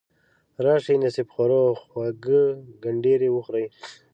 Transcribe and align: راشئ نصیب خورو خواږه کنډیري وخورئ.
راشئ 0.63 0.95
نصیب 1.03 1.27
خورو 1.33 1.61
خواږه 1.81 2.41
کنډیري 2.81 3.29
وخورئ. 3.31 3.65